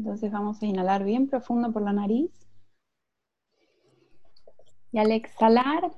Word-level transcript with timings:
Entonces 0.00 0.32
vamos 0.32 0.62
a 0.62 0.64
inhalar 0.64 1.04
bien 1.04 1.28
profundo 1.28 1.70
por 1.72 1.82
la 1.82 1.92
nariz. 1.92 2.32
Y 4.92 4.98
al 4.98 5.12
exhalar, 5.12 5.90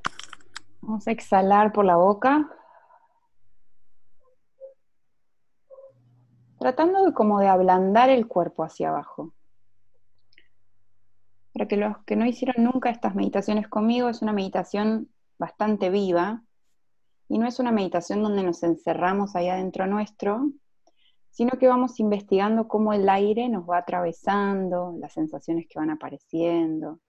vamos 0.80 1.06
a 1.06 1.12
exhalar 1.12 1.72
por 1.72 1.84
la 1.84 1.94
boca. 1.94 2.50
Tratando 6.58 7.04
de 7.04 7.14
como 7.14 7.38
de 7.38 7.46
ablandar 7.46 8.10
el 8.10 8.26
cuerpo 8.26 8.64
hacia 8.64 8.88
abajo. 8.88 9.34
Para 11.52 11.68
que 11.68 11.76
los 11.76 11.96
que 11.98 12.16
no 12.16 12.26
hicieron 12.26 12.64
nunca 12.64 12.90
estas 12.90 13.14
meditaciones 13.14 13.68
conmigo, 13.68 14.08
es 14.08 14.20
una 14.20 14.32
meditación 14.32 15.12
bastante 15.38 15.90
viva 15.90 16.42
y 17.28 17.38
no 17.38 17.46
es 17.46 17.60
una 17.60 17.70
meditación 17.70 18.20
donde 18.20 18.42
nos 18.42 18.64
encerramos 18.64 19.36
ahí 19.36 19.48
adentro 19.48 19.86
nuestro, 19.86 20.50
sino 21.32 21.58
que 21.58 21.66
vamos 21.66 21.98
investigando 21.98 22.68
cómo 22.68 22.92
el 22.92 23.08
aire 23.08 23.48
nos 23.48 23.68
va 23.68 23.78
atravesando, 23.78 24.94
las 24.98 25.14
sensaciones 25.14 25.66
que 25.66 25.78
van 25.78 25.88
apareciendo. 25.88 27.00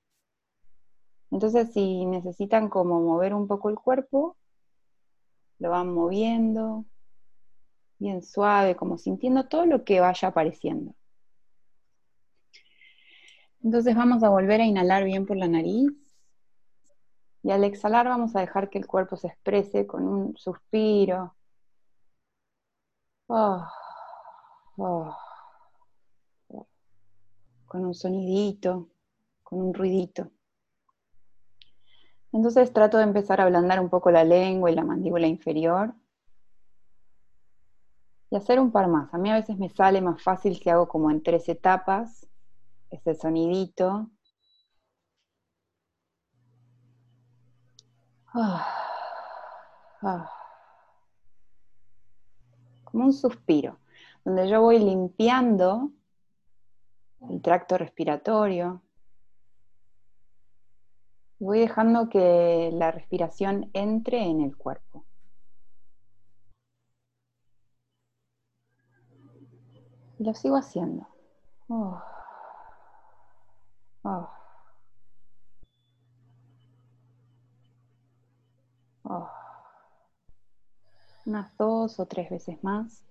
Entonces, 1.29 1.73
si 1.73 2.05
necesitan 2.05 2.69
como 2.69 3.01
mover 3.01 3.33
un 3.33 3.47
poco 3.47 3.69
el 3.69 3.75
cuerpo, 3.75 4.37
lo 5.59 5.71
van 5.71 5.93
moviendo, 5.93 6.85
bien 7.99 8.23
suave, 8.23 8.77
como 8.77 8.97
sintiendo 8.97 9.45
todo 9.47 9.65
lo 9.65 9.83
que 9.83 9.99
vaya 9.99 10.29
apareciendo. 10.29 10.95
Entonces 13.61 13.93
vamos 13.95 14.23
a 14.23 14.29
volver 14.29 14.61
a 14.61 14.65
inhalar 14.65 15.03
bien 15.03 15.25
por 15.25 15.35
la 15.35 15.49
nariz. 15.49 15.91
Y 17.43 17.51
al 17.51 17.65
exhalar 17.65 18.07
vamos 18.07 18.37
a 18.37 18.39
dejar 18.39 18.69
que 18.69 18.77
el 18.77 18.87
cuerpo 18.87 19.17
se 19.17 19.27
exprese 19.27 19.85
con 19.85 20.07
un 20.07 20.37
suspiro. 20.37 21.35
Oh. 23.27 23.65
Oh. 24.77 25.15
con 27.67 27.85
un 27.85 27.93
sonidito, 27.93 28.89
con 29.41 29.59
un 29.59 29.73
ruidito. 29.73 30.29
Entonces 32.31 32.71
trato 32.73 32.97
de 32.97 33.03
empezar 33.03 33.41
a 33.41 33.45
ablandar 33.45 33.79
un 33.79 33.89
poco 33.89 34.11
la 34.11 34.23
lengua 34.23 34.71
y 34.71 34.75
la 34.75 34.83
mandíbula 34.83 35.27
inferior. 35.27 35.93
Y 38.29 38.35
hacer 38.35 38.59
un 38.59 38.71
par 38.71 38.87
más. 38.87 39.13
A 39.13 39.17
mí 39.17 39.29
a 39.31 39.35
veces 39.35 39.57
me 39.57 39.69
sale 39.69 40.01
más 40.01 40.21
fácil 40.21 40.55
si 40.55 40.69
hago 40.69 40.87
como 40.87 41.11
en 41.11 41.21
tres 41.23 41.49
etapas, 41.49 42.27
ese 42.91 43.15
sonidito. 43.15 44.09
Ah. 48.33 48.67
Ah. 50.01 50.29
Como 52.83 53.05
un 53.05 53.13
suspiro 53.13 53.82
donde 54.23 54.49
yo 54.49 54.61
voy 54.61 54.79
limpiando 54.79 55.91
el 57.29 57.41
tracto 57.41 57.77
respiratorio. 57.77 58.81
Voy 61.39 61.59
dejando 61.59 62.09
que 62.09 62.69
la 62.73 62.91
respiración 62.91 63.69
entre 63.73 64.23
en 64.23 64.41
el 64.41 64.55
cuerpo. 64.55 65.05
Y 70.19 70.23
lo 70.23 70.33
sigo 70.33 70.55
haciendo. 70.55 71.07
Oh. 71.67 72.01
Oh. 74.03 74.29
Oh. 79.03 79.29
Unas 81.25 81.57
dos 81.57 81.99
o 81.99 82.05
tres 82.05 82.29
veces 82.29 82.63
más. 82.63 83.03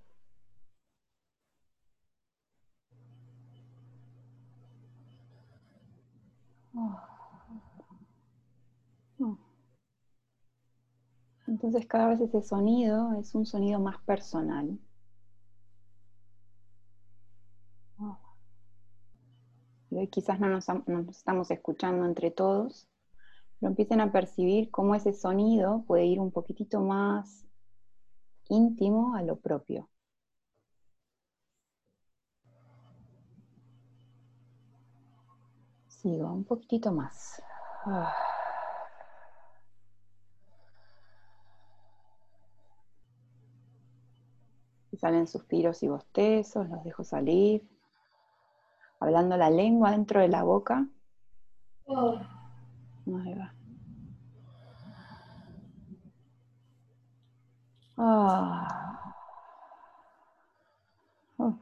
Entonces 11.53 11.87
cada 11.87 12.09
vez 12.09 12.21
ese 12.23 12.41
sonido 12.41 13.13
es 13.21 13.35
un 13.35 13.45
sonido 13.45 13.79
más 13.79 14.01
personal. 14.05 14.79
Y 19.91 20.09
quizás 20.09 20.41
no 20.41 20.49
nos, 20.49 20.67
estamos 21.11 21.51
escuchando 21.51 22.07
entre 22.07 22.31
todos, 22.31 22.89
pero 23.61 23.69
empiecen 23.69 24.01
a 24.01 24.11
percibir 24.11 24.71
cómo 24.71 24.95
ese 24.95 25.13
sonido 25.13 25.85
puede 25.87 26.07
ir 26.07 26.21
un 26.21 26.31
poquitito 26.31 26.81
más 26.81 27.45
íntimo 28.49 29.15
a 29.15 29.23
lo 29.23 29.37
propio. 29.37 29.91
Sigo 35.89 36.33
un 36.33 36.45
poquitito 36.45 36.93
más. 36.93 37.43
Ah. 37.85 38.32
Salen 44.97 45.27
suspiros 45.27 45.83
y 45.83 45.89
bostezos, 45.89 46.69
los 46.69 46.85
dejo 46.85 47.05
salir. 47.05 47.69
Hablando 49.01 49.37
la 49.37 49.51
lengua 49.51 49.91
dentro 49.91 50.21
de 50.21 50.29
la 50.29 50.43
boca. 50.43 50.87
Oh. 51.87 52.21
Ahí 53.07 53.35
va. 53.35 53.55
Ah. 57.97 59.15
Oh. 61.39 61.59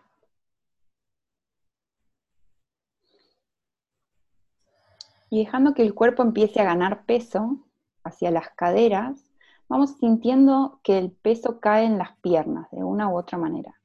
Y 5.30 5.38
dejando 5.44 5.74
que 5.74 5.82
el 5.82 5.94
cuerpo 5.94 6.22
empiece 6.22 6.60
a 6.60 6.64
ganar 6.64 7.04
peso 7.06 7.58
hacia 8.04 8.30
las 8.30 8.50
caderas, 8.50 9.29
vamos 9.70 9.96
sintiendo 10.00 10.80
que 10.82 10.98
el 10.98 11.12
peso 11.12 11.60
cae 11.60 11.84
en 11.84 11.96
las 11.96 12.18
piernas 12.18 12.68
de 12.72 12.82
una 12.82 13.08
u 13.08 13.16
otra 13.16 13.38
manera. 13.38 13.80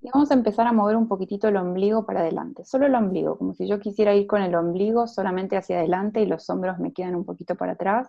Y 0.00 0.10
vamos 0.12 0.30
a 0.30 0.34
empezar 0.34 0.66
a 0.66 0.72
mover 0.72 0.96
un 0.96 1.06
poquitito 1.06 1.48
el 1.48 1.56
ombligo 1.56 2.04
para 2.04 2.20
adelante, 2.20 2.64
solo 2.64 2.86
el 2.86 2.94
ombligo, 2.96 3.38
como 3.38 3.54
si 3.54 3.68
yo 3.68 3.78
quisiera 3.78 4.14
ir 4.14 4.26
con 4.26 4.42
el 4.42 4.54
ombligo 4.56 5.06
solamente 5.06 5.56
hacia 5.56 5.78
adelante 5.78 6.20
y 6.20 6.26
los 6.26 6.50
hombros 6.50 6.78
me 6.80 6.92
quedan 6.92 7.14
un 7.14 7.24
poquito 7.24 7.54
para 7.54 7.72
atrás. 7.72 8.08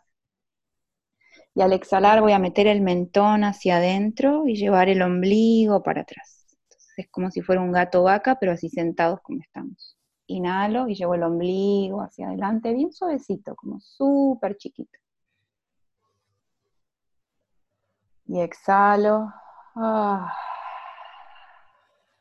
Y 1.53 1.61
al 1.61 1.73
exhalar 1.73 2.21
voy 2.21 2.31
a 2.31 2.39
meter 2.39 2.65
el 2.65 2.81
mentón 2.81 3.43
hacia 3.43 3.77
adentro 3.77 4.47
y 4.47 4.55
llevar 4.55 4.89
el 4.89 5.03
ombligo 5.03 5.83
para 5.83 6.01
atrás. 6.01 6.47
Es 6.97 7.07
como 7.11 7.29
si 7.29 7.41
fuera 7.41 7.61
un 7.61 7.71
gato 7.71 8.03
vaca, 8.03 8.37
pero 8.39 8.53
así 8.53 8.69
sentados 8.69 9.19
como 9.21 9.41
estamos. 9.41 9.95
Inhalo 10.25 10.87
y 10.87 10.95
llevo 10.95 11.13
el 11.15 11.23
ombligo 11.23 12.01
hacia 12.01 12.29
adelante, 12.29 12.73
bien 12.73 12.91
suavecito, 12.91 13.55
como 13.55 13.79
súper 13.79 14.57
chiquito. 14.57 14.97
Y 18.29 18.39
exhalo. 18.39 19.33
Ah. 19.75 20.33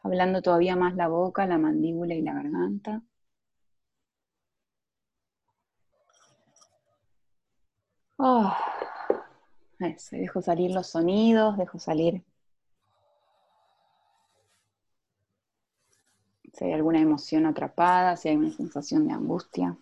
Hablando 0.03 0.43
todavía 0.43 0.75
más 0.75 0.97
la 0.97 1.07
boca, 1.07 1.47
la 1.47 1.59
mandíbula 1.59 2.15
y 2.15 2.23
la 2.23 2.35
garganta. 2.35 3.03
Eso, 9.81 10.17
dejo 10.17 10.43
salir 10.43 10.73
los 10.73 10.89
sonidos, 10.89 11.57
dejo 11.57 11.79
salir 11.79 12.25
si 16.59 16.65
hay 16.65 16.73
alguna 16.73 17.01
emoción 17.01 17.47
atrapada, 17.47 18.17
si 18.17 18.29
hay 18.29 18.37
una 18.37 18.51
sensación 18.51 19.07
de 19.07 19.15
angustia. 19.15 19.77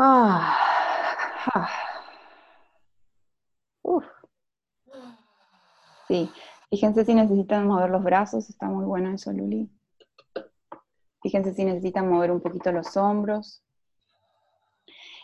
Ah. 0.00 0.56
ah. 1.54 1.68
Sí, 6.06 6.30
fíjense 6.70 7.04
si 7.04 7.14
necesitan 7.14 7.66
mover 7.66 7.90
los 7.90 8.04
brazos, 8.04 8.48
está 8.48 8.66
muy 8.66 8.84
bueno 8.84 9.10
eso, 9.10 9.32
Luli. 9.32 9.68
Fíjense 11.20 11.52
si 11.52 11.64
necesitan 11.64 12.08
mover 12.08 12.30
un 12.30 12.40
poquito 12.40 12.70
los 12.70 12.96
hombros. 12.96 13.62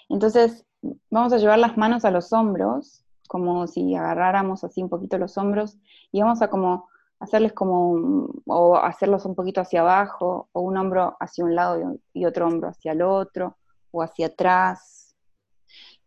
Entonces, 0.08 0.66
vamos 1.08 1.32
a 1.32 1.38
llevar 1.38 1.58
las 1.60 1.76
manos 1.78 2.04
a 2.04 2.10
los 2.10 2.32
hombros, 2.32 3.04
como 3.28 3.68
si 3.68 3.94
agarráramos 3.94 4.64
así 4.64 4.82
un 4.82 4.88
poquito 4.88 5.18
los 5.18 5.38
hombros, 5.38 5.78
y 6.10 6.20
vamos 6.20 6.42
a 6.42 6.50
como 6.50 6.88
hacerles 7.20 7.52
como, 7.52 8.28
o 8.46 8.76
hacerlos 8.76 9.24
un 9.24 9.36
poquito 9.36 9.60
hacia 9.60 9.82
abajo, 9.82 10.48
o 10.52 10.62
un 10.62 10.76
hombro 10.76 11.16
hacia 11.20 11.44
un 11.44 11.54
lado 11.54 12.00
y 12.12 12.26
otro 12.26 12.48
hombro 12.48 12.70
hacia 12.70 12.92
el 12.92 13.02
otro, 13.02 13.56
o 13.94 14.02
hacia 14.02 14.26
atrás. 14.26 15.14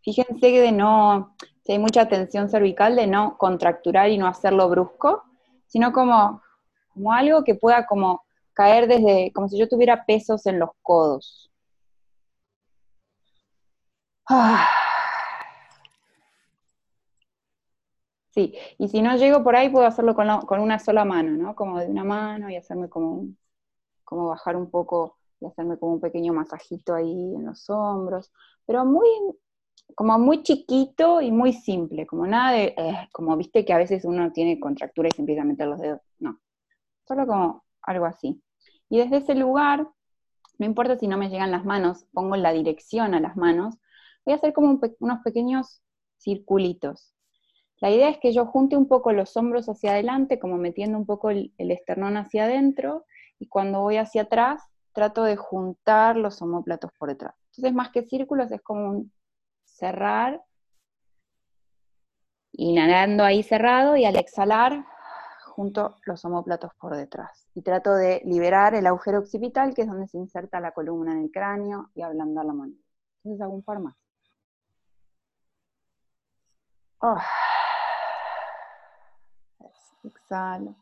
Fíjense 0.02 0.40
que 0.40 0.60
de 0.60 0.72
no, 0.72 1.34
si 1.64 1.72
hay 1.72 1.78
mucha 1.78 2.08
tensión 2.08 2.48
cervical, 2.48 2.96
de 2.96 3.06
no 3.06 3.36
contracturar 3.38 4.10
y 4.10 4.18
no 4.18 4.26
hacerlo 4.26 4.68
brusco, 4.68 5.24
sino 5.66 5.92
como, 5.92 6.42
como 6.94 7.12
algo 7.12 7.44
que 7.44 7.54
pueda 7.54 7.86
como 7.86 8.22
caer 8.52 8.88
desde, 8.88 9.32
como 9.34 9.48
si 9.48 9.58
yo 9.58 9.68
tuviera 9.68 10.04
pesos 10.06 10.46
en 10.46 10.58
los 10.58 10.70
codos. 10.82 11.50
Sí, 18.30 18.54
y 18.78 18.88
si 18.88 19.02
no 19.02 19.16
llego 19.16 19.42
por 19.42 19.56
ahí 19.56 19.68
puedo 19.68 19.86
hacerlo 19.86 20.14
con, 20.14 20.60
una 20.60 20.78
sola 20.78 21.04
mano, 21.04 21.32
¿no? 21.32 21.56
Como 21.56 21.80
de 21.80 21.86
una 21.86 22.04
mano 22.04 22.48
y 22.50 22.56
hacerme 22.56 22.88
como, 22.88 23.26
como 24.04 24.28
bajar 24.28 24.54
un 24.56 24.70
poco 24.70 25.17
y 25.40 25.46
hacerme 25.46 25.78
como 25.78 25.94
un 25.94 26.00
pequeño 26.00 26.32
masajito 26.32 26.94
ahí 26.94 27.34
en 27.34 27.46
los 27.46 27.68
hombros, 27.70 28.32
pero 28.66 28.84
muy, 28.84 29.08
como 29.94 30.18
muy 30.18 30.42
chiquito 30.42 31.20
y 31.20 31.30
muy 31.30 31.52
simple, 31.52 32.06
como 32.06 32.26
nada 32.26 32.58
eh, 32.58 33.08
como 33.12 33.36
viste 33.36 33.64
que 33.64 33.72
a 33.72 33.78
veces 33.78 34.04
uno 34.04 34.32
tiene 34.32 34.60
contractura 34.60 35.08
y 35.08 35.12
se 35.12 35.22
empieza 35.22 35.42
a 35.42 35.46
meter 35.46 35.68
los 35.68 35.80
dedos, 35.80 36.00
no, 36.18 36.40
solo 37.06 37.26
como 37.26 37.64
algo 37.82 38.06
así. 38.06 38.42
Y 38.90 38.98
desde 38.98 39.18
ese 39.18 39.34
lugar, 39.34 39.88
no 40.58 40.66
importa 40.66 40.96
si 40.96 41.06
no 41.06 41.16
me 41.16 41.28
llegan 41.28 41.50
las 41.50 41.64
manos, 41.64 42.06
pongo 42.12 42.36
la 42.36 42.52
dirección 42.52 43.14
a 43.14 43.20
las 43.20 43.36
manos, 43.36 43.76
voy 44.24 44.34
a 44.34 44.36
hacer 44.36 44.52
como 44.52 44.80
unos 45.00 45.20
pequeños 45.22 45.82
circulitos. 46.18 47.14
La 47.80 47.90
idea 47.90 48.08
es 48.08 48.18
que 48.18 48.32
yo 48.32 48.46
junte 48.46 48.76
un 48.76 48.88
poco 48.88 49.12
los 49.12 49.36
hombros 49.36 49.68
hacia 49.68 49.92
adelante, 49.92 50.38
como 50.38 50.56
metiendo 50.56 50.98
un 50.98 51.06
poco 51.06 51.30
el, 51.30 51.52
esternón 51.58 52.16
hacia 52.16 52.44
adentro, 52.44 53.04
y 53.38 53.46
cuando 53.46 53.80
voy 53.80 53.98
hacia 53.98 54.22
atrás, 54.22 54.62
trato 54.98 55.22
de 55.22 55.36
juntar 55.36 56.16
los 56.16 56.42
homóplatos 56.42 56.90
por 56.98 57.08
detrás. 57.08 57.36
Entonces, 57.50 57.72
más 57.72 57.90
que 57.90 58.02
círculos, 58.02 58.50
es 58.50 58.60
como 58.62 58.90
un 58.90 59.12
cerrar, 59.64 60.42
inhalando 62.50 63.22
ahí 63.22 63.44
cerrado, 63.44 63.94
y 63.94 64.04
al 64.04 64.16
exhalar, 64.16 64.84
junto 65.54 65.94
los 66.04 66.24
homóplatos 66.24 66.72
por 66.80 66.96
detrás. 66.96 67.48
Y 67.54 67.62
trato 67.62 67.94
de 67.94 68.22
liberar 68.24 68.74
el 68.74 68.88
agujero 68.88 69.20
occipital, 69.20 69.72
que 69.72 69.82
es 69.82 69.88
donde 69.88 70.08
se 70.08 70.18
inserta 70.18 70.58
la 70.58 70.72
columna 70.72 71.12
en 71.12 71.22
el 71.22 71.30
cráneo, 71.30 71.90
y 71.94 72.02
ablandar 72.02 72.46
la 72.46 72.54
mano. 72.54 72.74
Entonces 73.22 73.40
hago 73.40 73.54
un 73.54 73.62
par 73.62 73.78
más. 73.78 73.94
Oh. 77.00 77.18
Exhalo. 80.02 80.74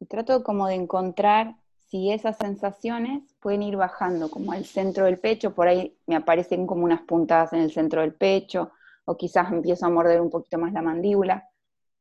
Y 0.00 0.06
trato 0.06 0.42
como 0.42 0.66
de 0.68 0.74
encontrar 0.74 1.56
si 1.86 2.12
esas 2.12 2.36
sensaciones 2.36 3.22
pueden 3.40 3.62
ir 3.62 3.76
bajando 3.76 4.30
como 4.30 4.52
al 4.52 4.64
centro 4.64 5.06
del 5.06 5.18
pecho, 5.18 5.54
por 5.54 5.68
ahí 5.68 5.96
me 6.06 6.16
aparecen 6.16 6.66
como 6.66 6.84
unas 6.84 7.02
puntadas 7.02 7.52
en 7.54 7.60
el 7.60 7.72
centro 7.72 8.02
del 8.02 8.14
pecho, 8.14 8.70
o 9.06 9.16
quizás 9.16 9.50
empiezo 9.50 9.86
a 9.86 9.90
morder 9.90 10.20
un 10.20 10.30
poquito 10.30 10.58
más 10.58 10.72
la 10.72 10.82
mandíbula. 10.82 11.48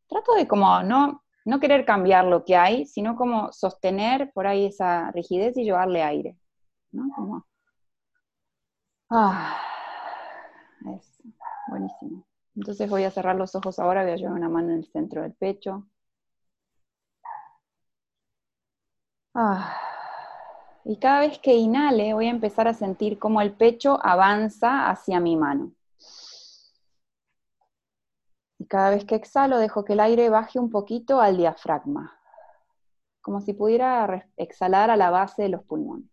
Trato 0.08 0.34
de 0.36 0.48
como 0.48 0.84
no, 0.84 1.24
no 1.46 1.60
querer 1.60 1.86
cambiar 1.86 2.26
lo 2.26 2.44
que 2.44 2.58
hay, 2.58 2.86
sino 2.86 3.16
como 3.16 3.52
sostener 3.54 4.32
por 4.34 4.46
ahí 4.46 4.66
esa 4.66 5.12
rigidez 5.12 5.56
y 5.58 5.64
llevarle 5.64 6.04
aire. 6.04 6.38
¿no? 6.92 7.10
Como, 7.16 7.46
ah, 9.10 9.58
es 10.94 11.22
buenísimo. 11.70 12.26
Entonces 12.56 12.90
voy 12.90 13.04
a 13.04 13.12
cerrar 13.12 13.36
los 13.36 13.56
ojos 13.56 13.80
ahora, 13.80 14.04
voy 14.04 14.12
a 14.12 14.16
llevar 14.18 14.34
una 14.34 14.50
mano 14.50 14.70
en 14.70 14.80
el 14.80 14.86
centro 14.86 15.22
del 15.22 15.34
pecho. 15.34 15.88
Ah. 19.40 19.72
Y 20.84 20.98
cada 20.98 21.20
vez 21.20 21.38
que 21.38 21.54
inhale 21.54 22.16
voy 22.16 22.26
a 22.26 22.32
empezar 22.32 22.68
a 22.68 22.74
sentir 22.74 23.20
cómo 23.20 23.40
el 23.40 23.54
pecho 23.54 24.00
avanza 24.04 24.90
hacia 24.90 25.20
mi 25.20 25.36
mano. 25.36 25.74
Y 28.58 28.66
cada 28.66 28.90
vez 28.90 29.06
que 29.06 29.14
exhalo 29.14 29.60
dejo 29.60 29.86
que 29.86 29.94
el 29.94 30.00
aire 30.00 30.30
baje 30.32 30.58
un 30.58 30.72
poquito 30.72 31.22
al 31.22 31.38
diafragma, 31.38 32.20
como 33.22 33.40
si 33.42 33.54
pudiera 33.54 34.28
exhalar 34.38 34.90
a 34.90 34.98
la 34.98 35.12
base 35.12 35.44
de 35.44 35.50
los 35.50 35.64
pulmones. 35.64 36.10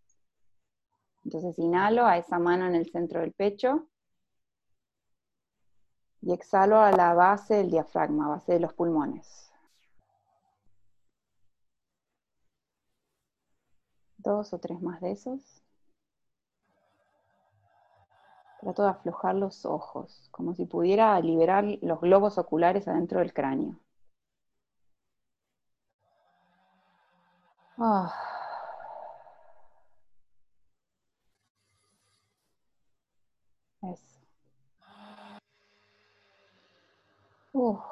Entonces 1.24 1.58
inhalo 1.58 2.04
a 2.04 2.18
esa 2.18 2.38
mano 2.38 2.66
en 2.66 2.74
el 2.74 2.90
centro 2.90 3.20
del 3.20 3.32
pecho 3.32 3.88
y 6.20 6.34
exhalo 6.34 6.78
a 6.78 6.92
la 6.92 7.14
base 7.14 7.54
del 7.54 7.70
diafragma, 7.70 8.28
base 8.28 8.52
de 8.52 8.60
los 8.60 8.74
pulmones. 8.74 9.43
Dos 14.24 14.52
o 14.52 14.58
tres 14.58 14.80
más 14.82 15.00
de 15.00 15.12
esos. 15.12 15.62
Trato 18.60 18.82
de 18.82 18.88
aflojar 18.88 19.36
los 19.36 19.64
ojos, 19.64 20.28
como 20.32 20.54
si 20.54 20.64
pudiera 20.64 21.20
liberar 21.20 21.64
los 21.82 22.00
globos 22.00 22.36
oculares 22.36 22.88
adentro 22.88 23.20
del 23.20 23.32
cráneo. 23.32 23.78
Ah. 27.78 28.12
Bueno. 37.52 37.84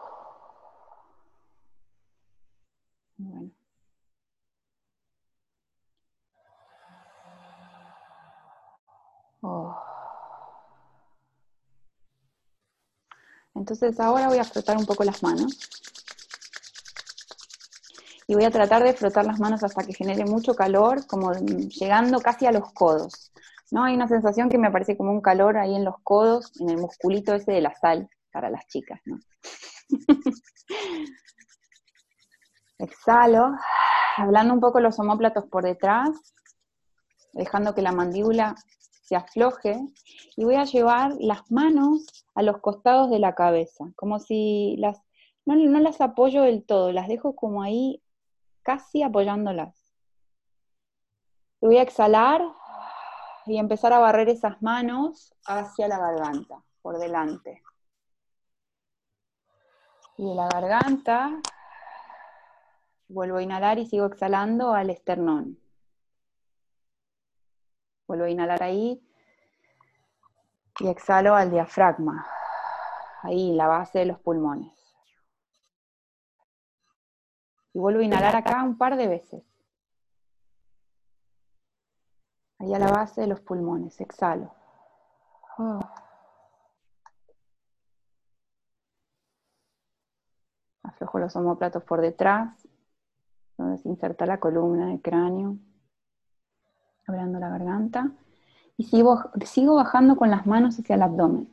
Oh. 9.43 9.77
Entonces 13.55 14.01
ahora 14.01 14.29
voy 14.29 14.39
a 14.39 14.45
frotar 14.45 14.77
un 14.79 14.87
poco 14.87 15.05
las 15.05 15.23
manos. 15.23 15.59
Y 18.27 18.35
voy 18.35 18.45
a 18.45 18.51
tratar 18.51 18.83
de 18.83 18.95
frotar 18.95 19.27
las 19.27 19.39
manos 19.41 19.63
hasta 19.63 19.85
que 19.85 19.93
genere 19.93 20.25
mucho 20.25 20.55
calor, 20.55 21.07
como 21.07 21.33
llegando 21.35 22.21
casi 22.21 22.47
a 22.47 22.53
los 22.53 22.73
codos. 22.73 23.33
¿no? 23.73 23.85
Hay 23.85 23.95
una 23.95 24.09
sensación 24.09 24.49
que 24.49 24.59
me 24.59 24.71
parece 24.71 24.97
como 24.97 25.11
un 25.11 25.21
calor 25.21 25.59
ahí 25.59 25.75
en 25.75 25.85
los 25.85 25.97
codos, 26.03 26.53
en 26.61 26.71
el 26.71 26.79
musculito 26.79 27.35
ese 27.35 27.53
de 27.53 27.61
la 27.61 27.75
sal 27.75 28.09
para 28.33 28.49
las 28.49 28.67
chicas, 28.69 29.01
¿no? 29.05 29.19
Exhalo, 32.79 33.53
hablando 34.17 34.55
un 34.55 34.61
poco 34.61 34.81
los 34.81 34.99
homóplatos 34.99 35.47
por 35.47 35.65
detrás, 35.65 36.11
dejando 37.33 37.75
que 37.75 37.83
la 37.83 37.93
mandíbula 37.93 38.55
se 39.13 39.17
afloje, 39.17 39.79
y 40.37 40.45
voy 40.45 40.55
a 40.55 40.65
llevar 40.65 41.13
las 41.21 41.51
manos 41.53 42.25
a 42.35 42.41
los 42.41 42.63
costados 42.63 43.11
de 43.11 43.19
la 43.19 43.35
cabeza, 43.35 43.93
como 43.95 44.19
si 44.19 44.77
las, 44.79 45.03
no, 45.45 45.55
las 45.81 46.01
apoyo 46.01 46.41
del 46.45 46.65
todo, 46.65 46.93
las 46.93 47.09
dejo 47.09 47.37
como 47.37 47.63
ahí 47.63 48.03
casi 48.63 49.03
apoyándolas. 49.03 49.93
Voy 51.61 51.77
a 51.77 51.83
exhalar 51.83 52.43
y 53.45 53.59
empezar 53.59 53.93
a 53.93 53.99
barrer 53.99 54.31
esas 54.31 54.63
manos 54.63 55.35
hacia 55.45 55.89
la 55.89 55.99
garganta, 55.99 56.65
por 56.81 56.99
delante. 56.99 57.63
Y 60.17 60.25
de 60.25 60.35
la 60.35 60.49
garganta 60.49 61.39
vuelvo 63.09 63.37
a 63.37 63.43
inhalar 63.43 63.79
y 63.79 63.85
sigo 63.85 64.07
exhalando 64.07 64.73
al 64.73 64.89
esternón. 64.89 65.59
Vuelvo 68.07 68.25
a 68.25 68.31
inhalar 68.31 68.63
ahí 68.63 69.03
y 70.83 70.89
exhalo 70.89 71.37
al 71.37 71.53
diafragma, 71.53 72.27
ahí, 73.23 73.55
la 73.55 73.69
base 73.69 74.01
de 74.01 74.07
los 74.07 74.19
pulmones. 74.19 74.73
Y 77.73 77.79
vuelvo 77.79 78.01
a 78.01 78.05
inhalar 78.05 78.35
acá 78.35 78.65
un 78.65 78.77
par 78.77 78.97
de 78.97 79.07
veces. 79.07 79.45
Ahí 82.59 82.75
a 82.75 82.81
la 82.81 82.91
base 82.91 83.21
de 83.21 83.29
los 83.29 83.41
pulmones, 83.41 84.01
exhalo. 84.01 84.53
Oh. 85.59 85.81
Aflojo 90.83 91.19
los 91.21 91.37
homóplatos 91.37 91.85
por 91.85 92.01
detrás, 92.01 92.69
donde 93.57 93.79
se 93.79 93.89
inserta 93.89 94.27
la 94.27 94.41
columna 94.41 94.89
del 94.89 95.01
cráneo, 95.01 95.59
abriendo 97.07 97.39
la 97.39 97.51
garganta. 97.51 98.11
Y 98.83 99.47
sigo, 99.47 99.77
bajando 99.77 100.17
con 100.17 100.29
las 100.29 100.45
manos 100.45 100.77
hacia 100.77 100.97
el 100.97 101.03
abdomen. 101.03 101.49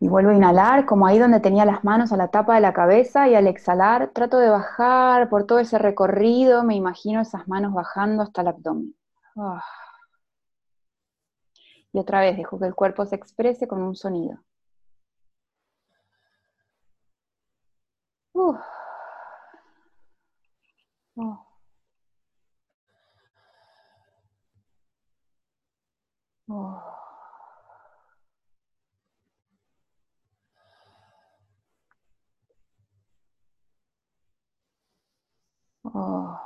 Y 0.00 0.08
vuelvo 0.08 0.30
a 0.30 0.34
inhalar, 0.34 0.84
como 0.84 1.06
ahí 1.06 1.18
donde 1.18 1.38
tenía 1.38 1.64
las 1.64 1.84
manos 1.84 2.12
a 2.12 2.16
la 2.16 2.28
tapa 2.28 2.56
de 2.56 2.60
la 2.60 2.72
cabeza, 2.72 3.28
y 3.28 3.36
al 3.36 3.46
exhalar 3.46 4.10
trato 4.12 4.38
de 4.38 4.50
bajar 4.50 5.28
por 5.28 5.44
todo 5.46 5.60
ese 5.60 5.78
recorrido, 5.78 6.64
me 6.64 6.74
imagino 6.74 7.20
esas 7.20 7.46
manos 7.46 7.72
bajando 7.72 8.24
hasta 8.24 8.40
el 8.42 8.48
abdomen. 8.48 8.94
Ah. 9.36 9.62
Y 11.92 11.98
otra 12.00 12.20
vez 12.20 12.36
dejo 12.36 12.58
que 12.58 12.66
el 12.66 12.74
cuerpo 12.74 13.06
se 13.06 13.14
exprese 13.14 13.68
con 13.68 13.80
un 13.82 13.94
sonido. 13.94 14.38
Oh. 26.50 26.82
Oh. 35.84 36.38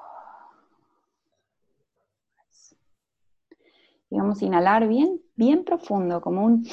Vamos 4.10 4.42
a 4.42 4.44
inhalar 4.44 4.86
bien, 4.88 5.20
bien 5.36 5.64
profundo, 5.64 6.20
como 6.20 6.44
un 6.44 6.64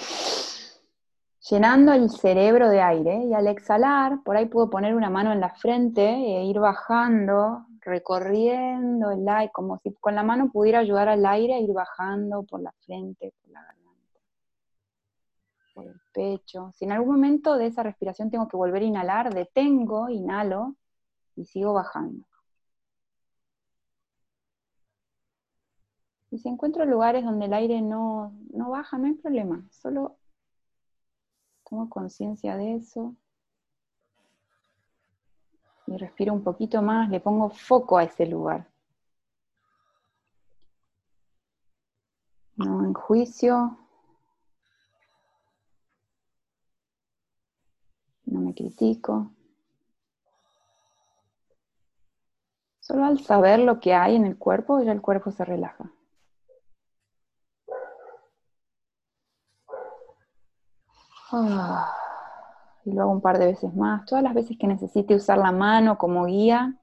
llenando 1.49 1.93
el 1.93 2.09
cerebro 2.09 2.69
de 2.69 2.81
aire 2.81 3.25
y 3.25 3.33
al 3.33 3.47
exhalar, 3.47 4.21
por 4.23 4.37
ahí 4.37 4.45
puedo 4.45 4.69
poner 4.69 4.93
una 4.95 5.09
mano 5.09 5.31
en 5.31 5.39
la 5.39 5.49
frente 5.49 6.03
e 6.03 6.43
ir 6.45 6.59
bajando, 6.59 7.65
recorriendo 7.81 9.11
el 9.11 9.27
aire, 9.27 9.51
como 9.53 9.77
si 9.79 9.93
con 9.93 10.15
la 10.15 10.23
mano 10.23 10.51
pudiera 10.51 10.79
ayudar 10.79 11.09
al 11.09 11.25
aire 11.25 11.55
a 11.55 11.59
ir 11.59 11.71
bajando 11.73 12.43
por 12.43 12.61
la 12.61 12.71
frente, 12.85 13.33
por 13.41 13.51
la 13.51 13.61
garganta, 13.63 14.19
por 15.73 15.85
el 15.85 16.01
pecho. 16.13 16.71
Si 16.75 16.85
en 16.85 16.91
algún 16.91 17.15
momento 17.15 17.57
de 17.57 17.67
esa 17.67 17.83
respiración 17.83 18.29
tengo 18.31 18.47
que 18.47 18.57
volver 18.57 18.83
a 18.83 18.85
inhalar, 18.85 19.33
detengo, 19.33 20.09
inhalo 20.09 20.75
y 21.35 21.45
sigo 21.45 21.73
bajando. 21.73 22.25
Y 26.31 26.37
si 26.39 26.47
encuentro 26.49 26.85
lugares 26.85 27.23
donde 27.23 27.45
el 27.45 27.53
aire 27.53 27.81
no, 27.81 28.33
no 28.51 28.69
baja, 28.69 28.97
no 28.97 29.07
hay 29.07 29.13
problema, 29.13 29.63
solo 29.71 30.19
Tomo 31.69 31.87
conciencia 31.87 32.57
de 32.57 32.75
eso. 32.75 33.15
Y 35.89 35.97
respiro 35.97 36.33
un 36.33 36.43
poquito 36.43 36.83
más, 36.83 37.09
le 37.09 37.19
pongo 37.19 37.49
foco 37.49 37.97
a 37.97 38.03
ese 38.03 38.27
lugar. 38.27 38.67
No 42.57 42.85
en 42.85 42.93
juicio. 42.93 43.75
No 48.25 48.41
me 48.41 48.53
critico. 48.53 49.31
Solo 52.81 53.05
al 53.05 53.19
saber 53.21 53.59
lo 53.59 53.79
que 53.79 53.95
hay 53.95 54.15
en 54.15 54.25
el 54.25 54.37
cuerpo, 54.37 54.81
ya 54.81 54.91
el 54.91 55.01
cuerpo 55.01 55.31
se 55.31 55.43
relaja. 55.43 55.91
Ah, 61.31 61.98
y 62.85 62.91
lo 62.91 63.01
hago 63.03 63.11
un 63.11 63.21
par 63.21 63.39
de 63.39 63.47
veces 63.47 63.73
más. 63.75 64.05
Todas 64.05 64.23
las 64.23 64.33
veces 64.33 64.57
que 64.57 64.67
necesite 64.67 65.15
usar 65.15 65.37
la 65.37 65.51
mano 65.51 65.97
como 65.97 66.25
guía, 66.25 66.75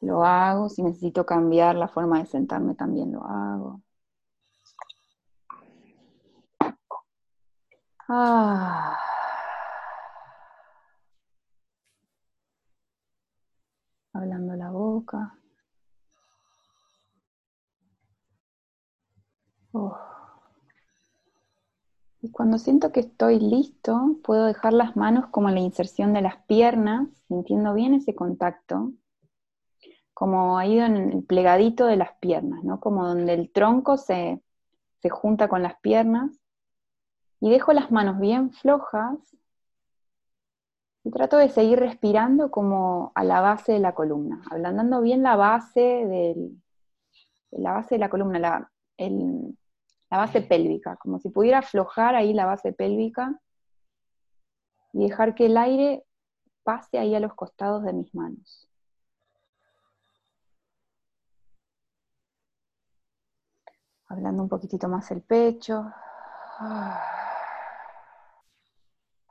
lo 0.00 0.24
hago. 0.24 0.68
Si 0.68 0.82
necesito 0.82 1.26
cambiar 1.26 1.76
la 1.76 1.88
forma 1.88 2.18
de 2.18 2.26
sentarme, 2.26 2.74
también 2.74 3.12
lo 3.12 3.24
hago. 3.24 3.80
Ah. 8.08 8.98
Hablando 14.12 14.54
la 14.56 14.70
boca. 14.70 15.34
Oh. 19.72 20.13
Cuando 22.32 22.58
siento 22.58 22.92
que 22.92 23.00
estoy 23.00 23.38
listo, 23.38 24.16
puedo 24.22 24.46
dejar 24.46 24.72
las 24.72 24.96
manos 24.96 25.26
como 25.28 25.50
la 25.50 25.60
inserción 25.60 26.12
de 26.12 26.22
las 26.22 26.36
piernas, 26.44 27.08
sintiendo 27.28 27.74
bien 27.74 27.94
ese 27.94 28.14
contacto, 28.14 28.92
como 30.14 30.58
ha 30.58 30.66
ido 30.66 30.86
en 30.86 30.96
el 30.96 31.24
plegadito 31.24 31.86
de 31.86 31.96
las 31.96 32.12
piernas, 32.20 32.62
¿no? 32.62 32.80
Como 32.80 33.06
donde 33.06 33.34
el 33.34 33.50
tronco 33.50 33.96
se, 33.96 34.42
se 35.02 35.10
junta 35.10 35.48
con 35.48 35.62
las 35.62 35.78
piernas. 35.80 36.30
Y 37.40 37.50
dejo 37.50 37.72
las 37.72 37.90
manos 37.90 38.18
bien 38.20 38.52
flojas 38.52 39.18
y 41.02 41.10
trato 41.10 41.36
de 41.36 41.50
seguir 41.50 41.78
respirando 41.78 42.50
como 42.50 43.12
a 43.14 43.24
la 43.24 43.40
base 43.42 43.72
de 43.72 43.80
la 43.80 43.94
columna, 43.94 44.42
ablandando 44.50 45.02
bien 45.02 45.22
la 45.22 45.36
base 45.36 45.80
del, 45.80 46.62
la 47.50 47.72
base 47.72 47.96
de 47.96 47.98
la 47.98 48.08
columna, 48.08 48.38
la, 48.38 48.72
el, 48.96 49.58
la 50.14 50.20
base 50.20 50.42
pélvica, 50.42 50.94
como 50.94 51.18
si 51.18 51.28
pudiera 51.28 51.58
aflojar 51.58 52.14
ahí 52.14 52.32
la 52.34 52.46
base 52.46 52.72
pélvica 52.72 53.36
y 54.92 55.08
dejar 55.08 55.34
que 55.34 55.46
el 55.46 55.56
aire 55.56 56.04
pase 56.62 56.98
ahí 57.00 57.16
a 57.16 57.20
los 57.20 57.34
costados 57.34 57.82
de 57.82 57.92
mis 57.92 58.14
manos. 58.14 58.68
Hablando 64.06 64.44
un 64.44 64.48
poquitito 64.48 64.88
más 64.88 65.10
el 65.10 65.20
pecho. 65.20 65.92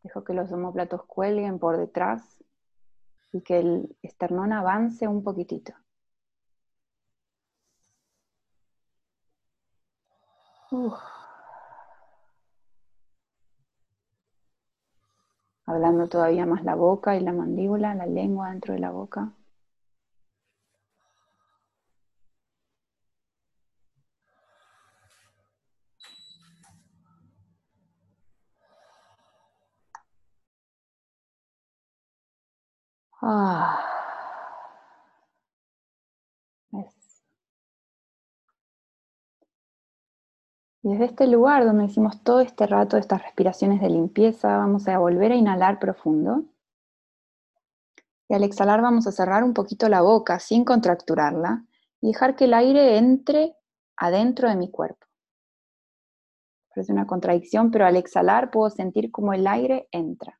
Dejo 0.04 0.25
que 0.25 0.34
los 0.34 0.52
homóplatos 0.52 1.06
cuelguen 1.06 1.60
por 1.60 1.78
detrás 1.78 2.44
y 3.32 3.40
que 3.40 3.60
el 3.60 3.98
esternón 4.02 4.52
avance 4.52 5.08
un 5.08 5.24
poquitito. 5.24 5.74
Hablando 15.65 16.08
todavía 16.08 16.46
más 16.46 16.63
la 16.63 16.75
boca 16.75 17.18
y 17.18 17.20
la 17.20 17.34
mandíbula, 17.34 17.94
la 17.96 18.06
lengua 18.06 18.50
dentro 18.51 18.74
de 18.75 18.80
la 18.80 18.92
boca. 18.92 19.34
Ah. 33.22 33.92
Y 40.84 40.90
desde 40.90 41.06
este 41.06 41.28
lugar 41.28 41.63
donde 41.63 41.86
hicimos 41.86 42.22
todo 42.24 42.42
este 42.42 42.68
rato 42.68 42.98
estas 42.98 43.24
respiraciones 43.24 43.80
de 43.80 43.90
limpieza, 43.90 44.58
vamos 44.58 44.86
a 44.90 45.00
volver 45.00 45.32
a 45.32 45.36
inhalar 45.36 45.80
profundo. 45.80 46.44
Y 48.28 48.34
al 48.34 48.44
exhalar 48.44 48.82
vamos 48.82 49.08
a 49.08 49.13
cerrar 49.13 49.46
un 49.46 49.54
poquito 49.54 49.88
la 49.88 50.02
boca 50.02 50.40
sin 50.40 50.66
contracturarla 50.66 51.66
y 52.02 52.08
dejar 52.08 52.36
que 52.36 52.46
el 52.46 52.54
aire 52.54 52.98
entre 52.98 53.56
adentro 53.96 54.50
de 54.50 54.58
mi 54.58 54.70
cuerpo. 54.70 55.08
Parece 56.75 56.92
una 56.92 57.08
contradicción, 57.08 57.72
pero 57.72 57.86
al 57.86 57.96
exhalar 57.96 58.52
puedo 58.52 58.70
sentir 58.70 59.10
como 59.10 59.32
el 59.32 59.48
aire 59.48 59.88
entra. 59.92 60.38